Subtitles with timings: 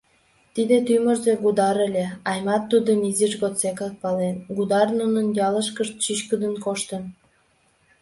[0.53, 7.03] Тиде тӱмырзӧ Гудар ыле, Аймат тудым изиж годсекак пален, Гудар нунын ялышкышт чӱчкыдын коштын.